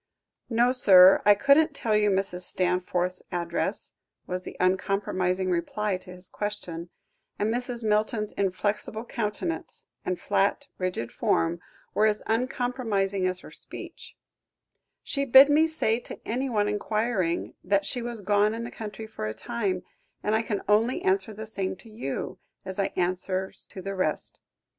[0.49, 2.41] "No, sir, I couldn't tell you Mrs.
[2.41, 3.91] Stanforth's address,"
[4.25, 6.89] was the uncompromising reply to his question,
[7.37, 7.87] and Mrs.
[7.87, 11.59] Milton's inflexible countenance, and flat, rigid form
[11.93, 14.17] were as uncompromising as her speech;
[15.03, 19.27] "she bid me say to anyone enquiring, that she was gone in the country for
[19.27, 19.83] a time,
[20.23, 24.39] and I can only answer the same to you, as I answers to the rest.